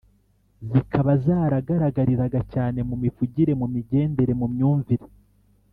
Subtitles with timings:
[0.69, 5.05] zikaba zaragaragariraga cyane mu mivugire ,mu migendere, mu myumvire